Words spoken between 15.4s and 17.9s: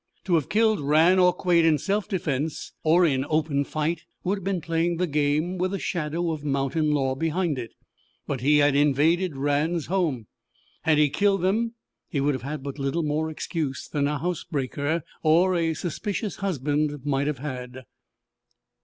a suspicious husband might have had.